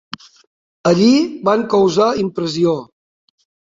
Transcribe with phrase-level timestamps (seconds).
[0.93, 1.11] Allí
[1.51, 2.79] van causar impressió.